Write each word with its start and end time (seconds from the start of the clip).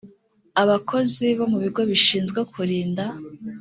abakozi 0.61 1.25
bo 1.37 1.45
mu 1.51 1.57
bigo 1.63 1.81
bishinzwe 1.89 2.39
kurinda 2.51 3.03